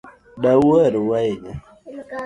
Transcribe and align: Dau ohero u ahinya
Dau 0.41 0.61
ohero 0.73 0.99
u 1.07 1.11
ahinya 1.17 1.53